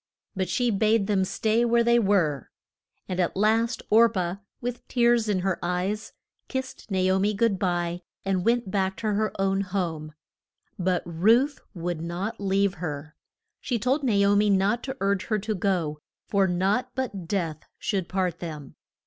[0.35, 2.49] But she bade them stay where they were,
[3.07, 6.13] and at last Or pah, with tears in her eyes,
[6.47, 10.15] kissed Na o mi good bye and went back to her own home.
[10.79, 13.15] But Ruth would not leave her.
[13.59, 17.59] She told Na o mi not to urge her to go, for nought but death
[17.77, 18.39] should part them.
[18.39, 18.77] [Illustration: RUTH AND NA O MI.